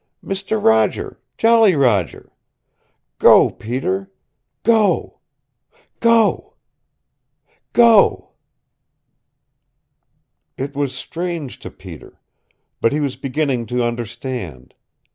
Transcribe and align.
Mister 0.23 0.57
Roger 0.57 1.19
Jolly 1.37 1.75
Roger 1.75 2.31
go, 3.19 3.51
Peter! 3.51 4.11
Go 4.63 5.19
go 5.99 6.55
go" 7.71 8.31
It 10.57 10.75
was 10.75 10.95
strange 10.95 11.59
to 11.59 11.69
Peter. 11.69 12.19
But 12.81 12.93
he 12.93 12.99
was 12.99 13.15
beginning 13.15 13.67
to 13.67 13.83
understand. 13.83 14.73